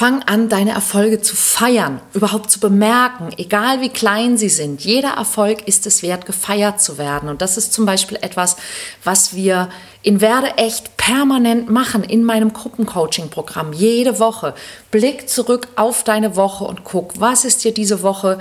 Fang 0.00 0.22
an, 0.22 0.48
deine 0.48 0.70
Erfolge 0.70 1.20
zu 1.20 1.36
feiern, 1.36 2.00
überhaupt 2.14 2.50
zu 2.50 2.58
bemerken, 2.58 3.34
egal 3.36 3.82
wie 3.82 3.90
klein 3.90 4.38
sie 4.38 4.48
sind. 4.48 4.82
Jeder 4.82 5.10
Erfolg 5.10 5.68
ist 5.68 5.86
es 5.86 6.02
wert, 6.02 6.24
gefeiert 6.24 6.80
zu 6.80 6.96
werden. 6.96 7.28
Und 7.28 7.42
das 7.42 7.58
ist 7.58 7.74
zum 7.74 7.84
Beispiel 7.84 8.16
etwas, 8.22 8.56
was 9.04 9.34
wir 9.34 9.68
in 10.00 10.22
Werde 10.22 10.56
echt 10.56 10.96
permanent 10.96 11.68
machen 11.68 12.02
in 12.02 12.24
meinem 12.24 12.54
Gruppencoaching-Programm. 12.54 13.74
Jede 13.74 14.18
Woche. 14.18 14.54
Blick 14.90 15.28
zurück 15.28 15.68
auf 15.76 16.02
deine 16.02 16.34
Woche 16.34 16.64
und 16.64 16.82
guck, 16.82 17.20
was 17.20 17.44
ist 17.44 17.62
dir 17.64 17.74
diese 17.74 18.02
Woche 18.02 18.38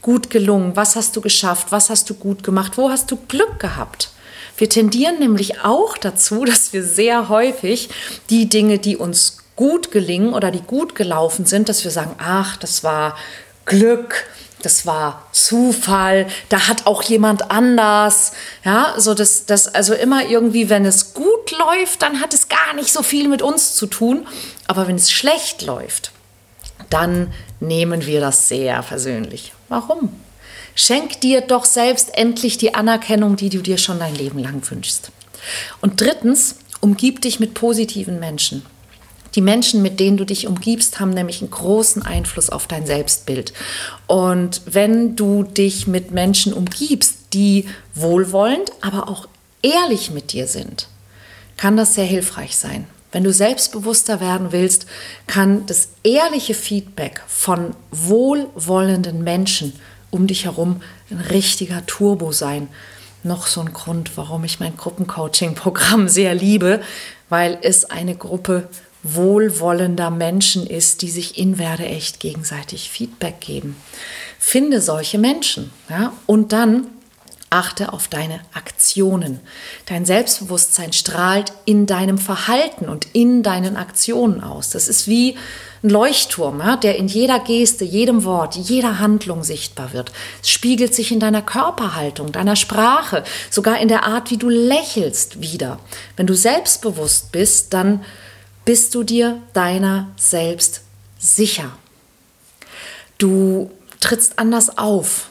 gut 0.00 0.30
gelungen? 0.30 0.76
Was 0.76 0.96
hast 0.96 1.14
du 1.14 1.20
geschafft? 1.20 1.72
Was 1.72 1.90
hast 1.90 2.08
du 2.08 2.14
gut 2.14 2.42
gemacht? 2.42 2.78
Wo 2.78 2.88
hast 2.88 3.10
du 3.10 3.18
Glück 3.28 3.60
gehabt? 3.60 4.12
Wir 4.56 4.70
tendieren 4.70 5.18
nämlich 5.18 5.62
auch 5.62 5.98
dazu, 5.98 6.44
dass 6.46 6.72
wir 6.72 6.82
sehr 6.82 7.28
häufig 7.28 7.90
die 8.30 8.48
Dinge, 8.48 8.78
die 8.78 8.96
uns 8.96 9.41
gut 9.56 9.90
gelingen 9.90 10.34
oder 10.34 10.50
die 10.50 10.62
gut 10.62 10.94
gelaufen 10.94 11.46
sind, 11.46 11.68
dass 11.68 11.84
wir 11.84 11.90
sagen, 11.90 12.14
ach, 12.18 12.56
das 12.56 12.84
war 12.84 13.16
Glück, 13.64 14.26
das 14.62 14.86
war 14.86 15.26
Zufall, 15.32 16.26
da 16.48 16.68
hat 16.68 16.86
auch 16.86 17.02
jemand 17.02 17.50
anders. 17.50 18.32
Ja, 18.64 18.94
so 18.96 19.14
das, 19.14 19.46
das, 19.46 19.74
also 19.74 19.94
immer 19.94 20.26
irgendwie, 20.26 20.68
wenn 20.68 20.84
es 20.84 21.14
gut 21.14 21.50
läuft, 21.58 22.02
dann 22.02 22.20
hat 22.20 22.32
es 22.32 22.48
gar 22.48 22.74
nicht 22.74 22.92
so 22.92 23.02
viel 23.02 23.28
mit 23.28 23.42
uns 23.42 23.74
zu 23.74 23.86
tun. 23.86 24.26
Aber 24.66 24.88
wenn 24.88 24.96
es 24.96 25.10
schlecht 25.10 25.62
läuft, 25.62 26.12
dann 26.90 27.32
nehmen 27.60 28.06
wir 28.06 28.20
das 28.20 28.48
sehr 28.48 28.82
persönlich. 28.82 29.52
Warum? 29.68 30.20
Schenk 30.74 31.20
dir 31.20 31.42
doch 31.42 31.64
selbst 31.64 32.16
endlich 32.16 32.56
die 32.56 32.74
Anerkennung, 32.74 33.36
die 33.36 33.50
du 33.50 33.60
dir 33.60 33.78
schon 33.78 33.98
dein 33.98 34.14
Leben 34.14 34.38
lang 34.38 34.62
wünschst. 34.70 35.10
Und 35.80 36.00
drittens, 36.00 36.56
umgib 36.80 37.20
dich 37.20 37.40
mit 37.40 37.54
positiven 37.54 38.18
Menschen. 38.20 38.64
Die 39.34 39.40
Menschen, 39.40 39.80
mit 39.82 39.98
denen 39.98 40.16
du 40.16 40.26
dich 40.26 40.46
umgibst, 40.46 41.00
haben 41.00 41.10
nämlich 41.10 41.40
einen 41.40 41.50
großen 41.50 42.02
Einfluss 42.02 42.50
auf 42.50 42.66
dein 42.66 42.86
Selbstbild. 42.86 43.52
Und 44.06 44.60
wenn 44.66 45.16
du 45.16 45.42
dich 45.42 45.86
mit 45.86 46.10
Menschen 46.10 46.52
umgibst, 46.52 47.16
die 47.32 47.66
wohlwollend, 47.94 48.72
aber 48.82 49.08
auch 49.08 49.26
ehrlich 49.62 50.10
mit 50.10 50.32
dir 50.32 50.46
sind, 50.46 50.88
kann 51.56 51.76
das 51.76 51.94
sehr 51.94 52.04
hilfreich 52.04 52.56
sein. 52.56 52.86
Wenn 53.10 53.24
du 53.24 53.32
selbstbewusster 53.32 54.20
werden 54.20 54.52
willst, 54.52 54.86
kann 55.26 55.66
das 55.66 55.88
ehrliche 56.02 56.54
Feedback 56.54 57.22
von 57.26 57.74
wohlwollenden 57.90 59.22
Menschen 59.22 59.74
um 60.10 60.26
dich 60.26 60.44
herum 60.44 60.82
ein 61.10 61.20
richtiger 61.20 61.84
Turbo 61.86 62.32
sein. 62.32 62.68
Noch 63.22 63.46
so 63.46 63.60
ein 63.60 63.72
Grund, 63.72 64.16
warum 64.16 64.44
ich 64.44 64.60
mein 64.60 64.76
Gruppencoaching-Programm 64.76 66.08
sehr 66.08 66.34
liebe, 66.34 66.80
weil 67.28 67.58
es 67.62 67.90
eine 67.90 68.16
Gruppe 68.16 68.68
wohlwollender 69.02 70.10
Menschen 70.10 70.66
ist, 70.66 71.02
die 71.02 71.10
sich 71.10 71.38
in 71.38 71.58
Werde 71.58 71.86
echt 71.86 72.20
gegenseitig 72.20 72.90
Feedback 72.90 73.40
geben. 73.40 73.76
Finde 74.38 74.80
solche 74.80 75.18
Menschen 75.18 75.72
ja, 75.88 76.12
und 76.26 76.52
dann 76.52 76.86
achte 77.52 77.92
auf 77.92 78.08
deine 78.08 78.40
Aktionen. 78.54 79.40
Dein 79.86 80.06
Selbstbewusstsein 80.06 80.92
strahlt 80.92 81.52
in 81.66 81.86
deinem 81.86 82.16
Verhalten 82.16 82.88
und 82.88 83.06
in 83.12 83.42
deinen 83.42 83.76
Aktionen 83.76 84.42
aus. 84.42 84.70
Das 84.70 84.88
ist 84.88 85.06
wie 85.06 85.36
ein 85.82 85.90
Leuchtturm, 85.90 86.60
ja, 86.60 86.76
der 86.76 86.96
in 86.96 87.08
jeder 87.08 87.40
Geste, 87.40 87.84
jedem 87.84 88.24
Wort, 88.24 88.54
jeder 88.56 89.00
Handlung 89.00 89.42
sichtbar 89.42 89.92
wird. 89.92 90.12
Es 90.42 90.48
spiegelt 90.48 90.94
sich 90.94 91.12
in 91.12 91.20
deiner 91.20 91.42
Körperhaltung, 91.42 92.32
deiner 92.32 92.56
Sprache, 92.56 93.22
sogar 93.50 93.80
in 93.80 93.88
der 93.88 94.06
Art, 94.06 94.30
wie 94.30 94.38
du 94.38 94.48
lächelst 94.48 95.42
wieder. 95.42 95.78
Wenn 96.16 96.26
du 96.26 96.34
selbstbewusst 96.34 97.32
bist, 97.32 97.74
dann 97.74 98.02
bist 98.64 98.94
du 98.94 99.02
dir 99.02 99.42
deiner 99.52 100.10
selbst 100.16 100.82
sicher. 101.18 101.72
Du 103.18 103.70
trittst 104.00 104.38
anders 104.38 104.78
auf, 104.78 105.30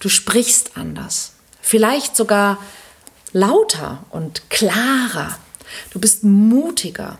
du 0.00 0.08
sprichst 0.08 0.76
anders, 0.76 1.32
vielleicht 1.60 2.16
sogar 2.16 2.58
lauter 3.32 4.04
und 4.10 4.48
klarer. 4.50 5.36
Du 5.90 5.98
bist 5.98 6.24
mutiger. 6.24 7.18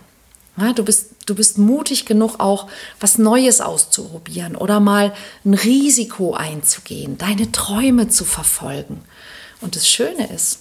Du, 0.74 0.84
bist, 0.84 1.10
du 1.26 1.34
bist 1.34 1.58
mutig 1.58 2.06
genug, 2.06 2.40
auch 2.40 2.68
was 2.98 3.18
Neues 3.18 3.60
auszuprobieren 3.60 4.56
oder 4.56 4.80
mal 4.80 5.12
ein 5.44 5.52
Risiko 5.52 6.32
einzugehen, 6.32 7.18
deine 7.18 7.52
Träume 7.52 8.08
zu 8.08 8.24
verfolgen. 8.24 9.02
Und 9.60 9.76
das 9.76 9.86
Schöne 9.86 10.32
ist, 10.32 10.60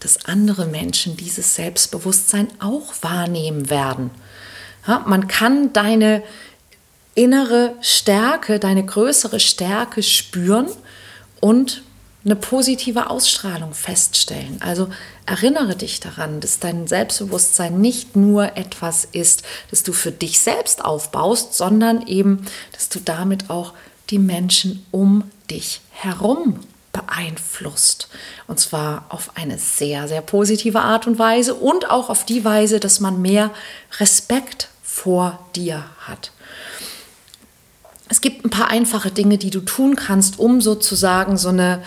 dass 0.00 0.26
andere 0.26 0.66
Menschen 0.66 1.16
dieses 1.16 1.54
Selbstbewusstsein 1.54 2.48
auch 2.60 2.94
wahrnehmen 3.00 3.70
werden. 3.70 4.10
Ja, 4.86 5.04
man 5.06 5.28
kann 5.28 5.72
deine 5.72 6.22
innere 7.14 7.74
Stärke, 7.80 8.58
deine 8.58 8.84
größere 8.84 9.40
Stärke 9.40 10.02
spüren 10.02 10.68
und 11.40 11.82
eine 12.24 12.36
positive 12.36 13.08
Ausstrahlung 13.08 13.72
feststellen. 13.72 14.60
Also 14.60 14.88
erinnere 15.26 15.76
dich 15.76 16.00
daran, 16.00 16.40
dass 16.40 16.58
dein 16.58 16.88
Selbstbewusstsein 16.88 17.80
nicht 17.80 18.16
nur 18.16 18.56
etwas 18.56 19.04
ist, 19.04 19.44
das 19.70 19.84
du 19.84 19.92
für 19.92 20.10
dich 20.10 20.40
selbst 20.40 20.84
aufbaust, 20.84 21.54
sondern 21.54 22.06
eben, 22.06 22.44
dass 22.72 22.88
du 22.88 22.98
damit 22.98 23.48
auch 23.48 23.72
die 24.10 24.18
Menschen 24.18 24.84
um 24.90 25.30
dich 25.48 25.80
herum 25.90 26.60
beeinflusst. 27.06 28.08
Und 28.46 28.60
zwar 28.60 29.06
auf 29.08 29.30
eine 29.36 29.58
sehr, 29.58 30.08
sehr 30.08 30.20
positive 30.20 30.80
Art 30.80 31.06
und 31.06 31.18
Weise 31.18 31.54
und 31.54 31.90
auch 31.90 32.10
auf 32.10 32.24
die 32.24 32.44
Weise, 32.44 32.80
dass 32.80 33.00
man 33.00 33.20
mehr 33.22 33.50
Respekt 33.98 34.68
vor 34.82 35.38
dir 35.54 35.84
hat. 36.00 36.32
Es 38.08 38.20
gibt 38.20 38.44
ein 38.44 38.50
paar 38.50 38.68
einfache 38.68 39.10
Dinge, 39.10 39.36
die 39.36 39.50
du 39.50 39.60
tun 39.60 39.96
kannst, 39.96 40.38
um 40.38 40.60
sozusagen 40.60 41.36
so 41.36 41.48
eine, 41.48 41.82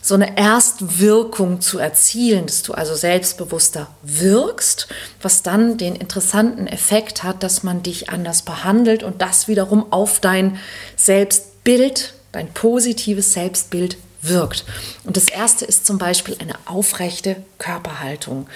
so 0.00 0.14
eine 0.14 0.36
Erstwirkung 0.36 1.60
zu 1.60 1.78
erzielen, 1.78 2.46
dass 2.46 2.62
du 2.62 2.74
also 2.74 2.94
selbstbewusster 2.94 3.88
wirkst, 4.02 4.86
was 5.20 5.42
dann 5.42 5.76
den 5.76 5.96
interessanten 5.96 6.68
Effekt 6.68 7.24
hat, 7.24 7.42
dass 7.42 7.64
man 7.64 7.82
dich 7.82 8.08
anders 8.08 8.42
behandelt 8.42 9.02
und 9.02 9.20
das 9.20 9.48
wiederum 9.48 9.92
auf 9.92 10.20
dein 10.20 10.58
Selbstbild, 10.96 12.14
dein 12.30 12.52
positives 12.52 13.32
Selbstbild 13.32 13.96
wirkt. 14.28 14.64
Und 15.04 15.16
das 15.16 15.28
erste 15.28 15.64
ist 15.64 15.86
zum 15.86 15.98
Beispiel 15.98 16.36
eine 16.40 16.54
aufrechte 16.66 17.36
Körperhaltung. 17.58 18.46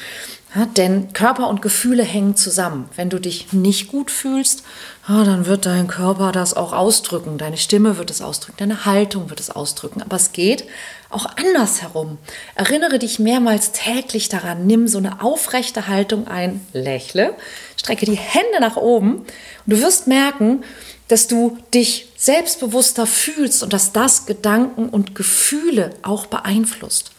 Ja, 0.54 0.64
denn 0.64 1.12
Körper 1.12 1.48
und 1.48 1.60
Gefühle 1.60 2.02
hängen 2.02 2.34
zusammen. 2.34 2.88
Wenn 2.96 3.10
du 3.10 3.18
dich 3.18 3.52
nicht 3.52 3.88
gut 3.88 4.10
fühlst, 4.10 4.62
ja, 5.06 5.22
dann 5.22 5.44
wird 5.44 5.66
dein 5.66 5.88
Körper 5.88 6.32
das 6.32 6.54
auch 6.54 6.72
ausdrücken. 6.72 7.36
Deine 7.36 7.58
Stimme 7.58 7.98
wird 7.98 8.10
es 8.10 8.22
ausdrücken, 8.22 8.56
deine 8.58 8.86
Haltung 8.86 9.28
wird 9.28 9.40
es 9.40 9.50
ausdrücken. 9.50 10.00
Aber 10.00 10.16
es 10.16 10.32
geht 10.32 10.64
auch 11.10 11.26
andersherum. 11.36 12.16
Erinnere 12.54 12.98
dich 12.98 13.18
mehrmals 13.18 13.72
täglich 13.72 14.30
daran. 14.30 14.66
Nimm 14.66 14.88
so 14.88 14.96
eine 14.96 15.22
aufrechte 15.22 15.86
Haltung 15.86 16.26
ein, 16.28 16.66
lächle, 16.72 17.34
strecke 17.76 18.06
die 18.06 18.16
Hände 18.16 18.60
nach 18.60 18.76
oben 18.76 19.18
und 19.18 19.26
du 19.66 19.80
wirst 19.82 20.06
merken, 20.06 20.64
dass 21.08 21.26
du 21.26 21.58
dich 21.74 22.08
selbstbewusster 22.16 23.06
fühlst 23.06 23.62
und 23.62 23.72
dass 23.72 23.92
das 23.92 24.26
Gedanken 24.26 24.88
und 24.88 25.14
Gefühle 25.14 25.90
auch 26.02 26.26
beeinflusst. 26.26 27.12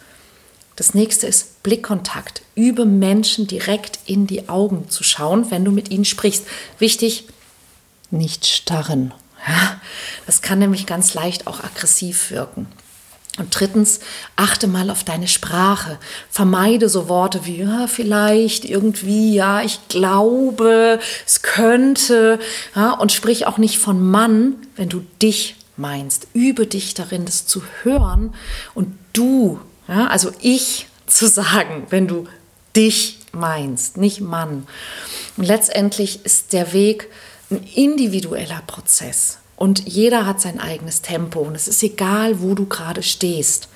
Das 0.76 0.94
nächste 0.94 1.28
ist 1.28 1.62
Blickkontakt. 1.64 2.42
Übe 2.56 2.86
Menschen 2.86 3.48
direkt 3.48 4.00
in 4.06 4.28
die 4.28 4.48
Augen 4.48 4.90
zu 4.90 5.04
schauen, 5.04 5.52
wenn 5.52 5.66
du 5.66 5.72
mit 5.72 5.92
ihnen 5.92 6.06
sprichst. 6.06 6.46
Wichtig, 6.78 7.26
nicht 8.12 8.46
starren. 8.46 9.14
das 10.26 10.42
kann 10.42 10.60
nämlich 10.60 10.86
ganz 10.86 11.14
leicht 11.16 11.48
auch 11.48 11.64
aggressiv 11.64 12.32
wirken. 12.32 12.68
Und 13.40 13.58
drittens, 13.58 14.02
achte 14.36 14.68
mal 14.68 14.90
auf 14.90 15.04
deine 15.04 15.28
Sprache. 15.28 15.98
Vermeide 16.30 16.90
so 16.90 17.08
Worte 17.08 17.46
wie 17.46 17.62
ja, 17.62 17.88
vielleicht, 17.88 18.66
irgendwie, 18.66 19.34
ja, 19.34 19.62
ich 19.62 19.80
glaube, 19.88 21.00
es 21.26 21.42
könnte. 21.42 22.40
Ja, 22.76 22.92
und 22.92 23.12
sprich 23.12 23.48
auch 23.48 23.58
nicht 23.58 23.80
von 23.80 24.06
Mann, 24.06 24.56
wenn 24.76 24.90
du 24.90 25.02
dich 25.22 25.56
meinst. 25.78 26.28
Übe 26.34 26.68
dich 26.68 26.94
darin, 26.94 27.26
das 27.26 27.48
zu 27.48 27.64
hören 27.84 28.34
und 28.76 28.94
du, 29.14 29.60
ja, 29.88 30.08
also 30.08 30.32
ich 30.42 30.88
zu 31.08 31.28
sagen, 31.28 31.88
wenn 31.90 32.08
du 32.08 32.28
dich 32.76 33.20
meinst, 33.32 33.98
nicht 33.98 34.22
Mann. 34.22 34.68
Und 35.38 35.46
letztendlich 35.46 36.26
ist 36.26 36.54
der 36.54 36.74
Weg 36.74 37.10
ein 37.50 37.64
individueller 37.76 38.62
Prozess. 38.68 39.40
Und 39.60 39.86
jeder 39.90 40.26
hat 40.26 40.40
sein 40.40 40.62
eigenes 40.62 41.02
Tempo 41.02 41.42
und 41.42 41.54
es 41.54 41.68
ist 41.68 41.84
egal, 41.84 42.42
wo 42.42 42.56
du 42.56 42.66
gerade 42.66 43.04
stehst. 43.04 43.68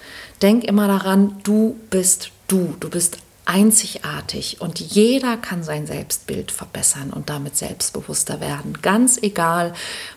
Denk 0.41 0.63
immer 0.63 0.87
daran, 0.87 1.35
du 1.43 1.75
bist 1.89 2.31
du, 2.47 2.73
du 2.79 2.89
bist 2.89 3.17
einzigartig 3.43 4.61
und 4.61 4.79
jeder 4.79 5.35
kann 5.35 5.61
sein 5.61 5.85
Selbstbild 5.85 6.53
verbessern 6.53 7.11
und 7.11 7.29
damit 7.29 7.57
selbstbewusster 7.57 8.39
werden. 8.39 8.77
Ganz 8.81 9.17
egal, 9.21 9.73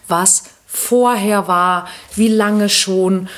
was 0.07 0.45
vorher 0.69 1.49
war, 1.49 1.88
wie 2.14 2.29
lange 2.29 2.69
schon 2.69 3.29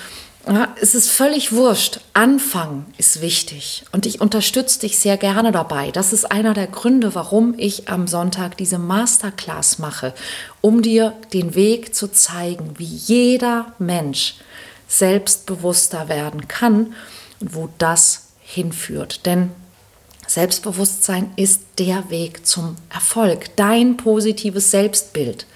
ja, 0.50 0.74
es 0.80 0.94
ist 0.94 1.10
völlig 1.10 1.52
wurscht. 1.52 2.00
Anfang 2.14 2.86
ist 2.96 3.20
wichtig 3.20 3.84
und 3.92 4.06
ich 4.06 4.20
unterstütze 4.20 4.80
dich 4.80 4.98
sehr 4.98 5.16
gerne 5.16 5.52
dabei. 5.52 5.90
Das 5.90 6.12
ist 6.12 6.30
einer 6.30 6.54
der 6.54 6.66
Gründe, 6.66 7.14
warum 7.14 7.54
ich 7.56 7.88
am 7.88 8.06
Sonntag 8.06 8.56
diese 8.56 8.78
Masterclass 8.78 9.78
mache, 9.78 10.14
um 10.60 10.82
dir 10.82 11.14
den 11.32 11.54
Weg 11.54 11.94
zu 11.94 12.08
zeigen, 12.08 12.74
wie 12.78 12.84
jeder 12.84 13.72
Mensch 13.78 14.36
selbstbewusster 14.88 16.08
werden 16.08 16.48
kann 16.48 16.94
und 17.40 17.54
wo 17.54 17.68
das 17.78 18.28
hinführt. 18.40 19.26
Denn 19.26 19.50
Selbstbewusstsein 20.28 21.30
ist 21.36 21.62
der 21.78 22.10
Weg 22.10 22.46
zum 22.46 22.76
Erfolg, 22.90 23.56
dein 23.56 23.96
positives 23.96 24.70
Selbstbild. 24.70 25.46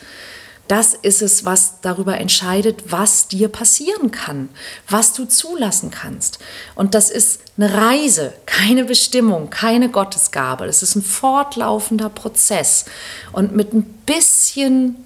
Das 0.73 0.95
ist 0.95 1.21
es, 1.21 1.45
was 1.45 1.83
darüber 1.83 2.17
entscheidet, 2.17 2.85
was 2.91 3.29
dir 3.29 3.49
passieren 3.49 4.11
kann, 4.11 4.49
was 4.89 5.13
du 5.13 5.27
zulassen 5.27 5.91
kannst. 5.91 6.39
Und 6.75 6.95
das 6.95 7.11
ist 7.11 7.43
eine 7.59 7.75
Reise, 7.75 8.33
keine 8.47 8.85
Bestimmung, 8.87 9.51
keine 9.51 9.91
Gottesgabe. 9.91 10.65
Das 10.65 10.83
ist 10.83 10.95
ein 10.95 11.03
fortlaufender 11.03 12.09
Prozess. 12.09 12.87
Und 13.33 13.55
mit 13.55 13.75
ein 13.75 13.83
bisschen 14.07 14.97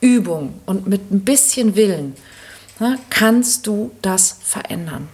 Übung 0.00 0.60
und 0.66 0.88
mit 0.88 1.12
ein 1.12 1.20
bisschen 1.20 1.76
Willen 1.76 2.16
na, 2.82 2.96
kannst 3.10 3.68
du 3.68 3.92
das 4.02 4.38
verändern. 4.42 5.08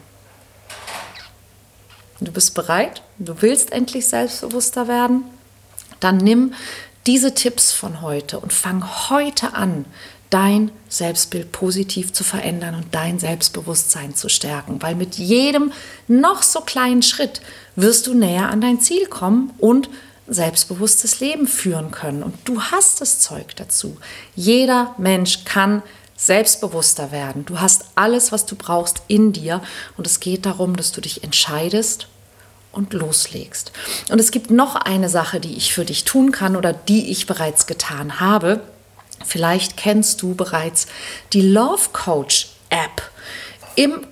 Du 2.19 2.33
bist 2.33 2.55
bereit? 2.55 3.03
Du 3.19 3.43
willst 3.43 3.73
endlich 3.73 4.09
selbstbewusster 4.09 4.89
werden? 4.89 5.25
Dann 6.01 6.17
nimm 6.17 6.55
diese 7.09 7.33
Tipps 7.33 7.73
von 7.73 8.03
heute 8.03 8.39
und 8.39 8.53
fang 8.53 8.85
heute 9.09 9.55
an, 9.55 9.87
dein 10.29 10.71
Selbstbild 10.91 11.53
positiv 11.53 12.13
zu 12.13 12.23
verändern 12.23 12.75
und 12.75 12.95
dein 12.95 13.19
Selbstbewusstsein 13.19 14.15
zu 14.15 14.29
stärken, 14.29 14.83
weil 14.83 14.95
mit 14.95 15.15
jedem 15.15 15.73
noch 16.07 16.43
so 16.43 16.61
kleinen 16.61 17.03
Schritt 17.03 17.41
wirst 17.77 18.07
du 18.07 18.13
näher 18.13 18.51
an 18.51 18.61
dein 18.61 18.83
Ziel 18.83 19.07
kommen 19.07 19.55
und 19.57 19.89
selbstbewusstes 20.27 21.21
Leben 21.21 21.47
führen 21.47 21.93
können. 21.93 22.23
Und 22.23 22.35
du 22.45 22.61
hast 22.61 23.01
das 23.01 23.21
Zeug 23.21 23.57
dazu. 23.57 23.97
Jeder 24.35 24.95
Mensch 24.99 25.45
kann 25.47 25.83
selbstbewusster 26.15 27.11
werden. 27.11 27.47
Du 27.47 27.59
hast 27.59 27.87
alles, 27.95 28.33
was 28.33 28.45
du 28.45 28.55
brauchst 28.55 29.01
in 29.09 29.33
dir 29.33 29.63
und 29.97 30.07
es 30.07 30.21
geht 30.21 30.45
darum, 30.45 30.77
dass 30.77 30.93
du 30.93 31.01
dich 31.01 31.25
entscheidest 31.25 32.07
und 32.73 32.93
loslegst. 32.93 33.73
Und 34.11 34.21
es 34.21 34.31
gibt 34.31 34.51
noch 34.51 34.77
eine 34.77 35.09
Sache, 35.09 35.41
die 35.41 35.57
ich 35.57 35.73
für 35.73 35.85
dich 35.85 36.05
tun 36.05 36.33
kann 36.33 36.57
oder 36.57 36.73
die 36.73 37.11
ich 37.11 37.27
bereits 37.27 37.67
getan 37.67 38.21
habe. 38.21 38.61
Vielleicht 39.25 39.77
kennst 39.77 40.23
du 40.23 40.35
bereits 40.35 40.87
die 41.33 41.43
Love 41.43 41.91
Coach 41.93 42.51
App. 42.71 43.03
Im 43.75 44.07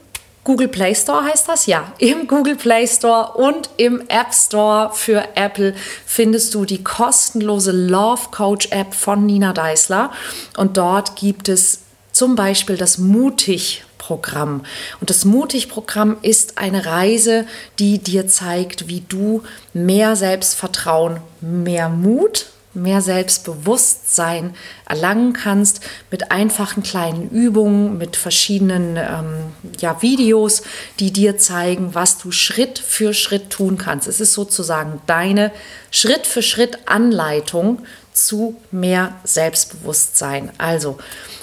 Google 0.47 0.69
Play 0.69 0.95
Store 0.95 1.25
heißt 1.25 1.49
das? 1.49 1.67
Ja, 1.67 1.93
im 1.99 2.29
Google 2.29 2.55
Play 2.55 2.87
Store 2.87 3.33
und 3.33 3.69
im 3.79 4.03
App 4.09 4.33
Store 4.33 4.93
für 4.95 5.27
Apple 5.35 5.75
findest 6.07 6.55
du 6.55 6.65
die 6.65 6.85
kostenlose 6.85 7.73
Love 7.73 8.29
Coach 8.31 8.69
App 8.71 8.95
von 8.95 9.27
Nina 9.27 9.53
Deisler. 9.53 10.13
Und 10.57 10.77
dort 10.77 11.17
gibt 11.17 11.49
es 11.49 11.81
zum 12.13 12.37
Beispiel 12.37 12.77
das 12.77 12.99
Mutig 12.99 13.83
Programm. 14.07 14.63
Und 15.01 15.11
das 15.11 15.25
Mutig-Programm 15.25 16.19
ist 16.23 16.59
eine 16.59 16.87
Reise, 16.87 17.45
die 17.81 17.99
dir 17.99 18.29
zeigt, 18.29 18.87
wie 18.87 19.01
du 19.01 19.43
mehr 19.73 20.15
Selbstvertrauen, 20.15 21.19
mehr 21.41 21.89
Mut 21.89 22.47
mehr 22.77 23.01
Selbstbewusstsein 23.01 24.55
erlangen 24.87 25.33
kannst 25.33 25.81
mit 26.11 26.31
einfachen 26.31 26.83
kleinen 26.83 27.31
Übungen, 27.31 27.97
mit 27.97 28.17
verschiedenen 28.17 28.99
ähm, 28.99 29.53
ja, 29.81 30.03
Videos, 30.03 30.63
die 31.01 31.11
dir 31.11 31.39
zeigen, 31.39 31.95
was 31.95 32.19
du 32.19 32.31
Schritt 32.31 32.79
für 32.79 33.15
Schritt 33.15 33.49
tun 33.49 33.79
kannst. 33.79 34.07
Es 34.07 34.21
ist 34.21 34.35
sozusagen 34.35 35.01
deine 35.07 35.53
Schritt 35.91 36.27
für 36.27 36.43
Schritt 36.43 36.81
Anleitung 36.85 37.79
zu 38.17 38.57
mehr 38.71 39.13
Selbstbewusstsein. 39.25 40.51
Also 40.59 40.99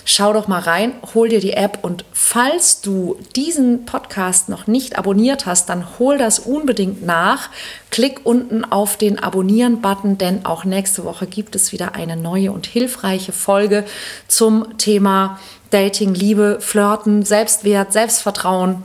schau 0.05 0.33
doch 0.33 0.47
mal 0.47 0.61
rein, 0.61 0.93
hol 1.13 1.29
dir 1.29 1.39
die 1.39 1.53
App 1.53 1.79
und 1.83 2.03
falls 2.11 2.81
du 2.81 3.17
diesen 3.35 3.85
Podcast 3.85 4.49
noch 4.49 4.67
nicht 4.67 4.97
abonniert 4.97 5.45
hast, 5.45 5.69
dann 5.69 5.99
hol 5.99 6.17
das 6.17 6.39
unbedingt 6.39 7.05
nach. 7.05 7.49
Klick 7.91 8.21
unten 8.25 8.65
auf 8.65 8.97
den 8.97 9.19
Abonnieren-Button, 9.19 10.17
denn 10.17 10.45
auch 10.45 10.65
nächste 10.65 11.05
Woche 11.05 11.27
gibt 11.27 11.55
es 11.55 11.71
wieder 11.71 11.95
eine 11.95 12.15
neue 12.15 12.51
und 12.51 12.65
hilfreiche 12.65 13.31
Folge 13.31 13.85
zum 14.27 14.77
Thema 14.77 15.39
Dating, 15.69 16.13
Liebe, 16.13 16.57
Flirten, 16.59 17.23
Selbstwert, 17.23 17.93
Selbstvertrauen. 17.93 18.83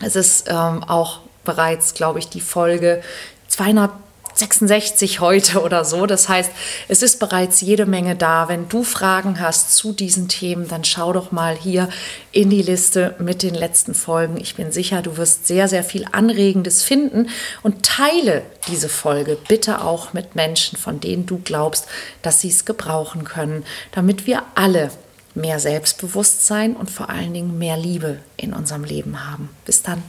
Es 0.00 0.16
ist 0.16 0.48
ähm, 0.48 0.84
auch 0.84 1.20
bereits, 1.44 1.94
glaube 1.94 2.18
ich, 2.18 2.28
die 2.28 2.40
Folge 2.40 3.02
200 3.48 3.90
66 4.38 5.20
heute 5.20 5.62
oder 5.62 5.84
so. 5.84 6.06
Das 6.06 6.28
heißt, 6.28 6.50
es 6.88 7.02
ist 7.02 7.18
bereits 7.18 7.60
jede 7.60 7.86
Menge 7.86 8.16
da. 8.16 8.48
Wenn 8.48 8.68
du 8.68 8.84
Fragen 8.84 9.40
hast 9.40 9.76
zu 9.76 9.92
diesen 9.92 10.28
Themen, 10.28 10.68
dann 10.68 10.84
schau 10.84 11.12
doch 11.12 11.32
mal 11.32 11.56
hier 11.56 11.88
in 12.32 12.50
die 12.50 12.62
Liste 12.62 13.14
mit 13.18 13.42
den 13.42 13.54
letzten 13.54 13.94
Folgen. 13.94 14.36
Ich 14.38 14.54
bin 14.54 14.72
sicher, 14.72 15.02
du 15.02 15.16
wirst 15.16 15.46
sehr, 15.46 15.68
sehr 15.68 15.84
viel 15.84 16.06
Anregendes 16.12 16.82
finden 16.82 17.30
und 17.62 17.84
teile 17.84 18.42
diese 18.68 18.88
Folge 18.88 19.38
bitte 19.48 19.82
auch 19.82 20.12
mit 20.12 20.34
Menschen, 20.34 20.78
von 20.78 21.00
denen 21.00 21.26
du 21.26 21.38
glaubst, 21.38 21.86
dass 22.22 22.40
sie 22.40 22.48
es 22.50 22.64
gebrauchen 22.64 23.24
können, 23.24 23.64
damit 23.92 24.26
wir 24.26 24.42
alle 24.54 24.90
mehr 25.34 25.60
Selbstbewusstsein 25.60 26.74
und 26.74 26.90
vor 26.90 27.10
allen 27.10 27.32
Dingen 27.32 27.58
mehr 27.58 27.76
Liebe 27.76 28.18
in 28.36 28.52
unserem 28.52 28.84
Leben 28.84 29.30
haben. 29.30 29.50
Bis 29.64 29.82
dann. 29.82 30.02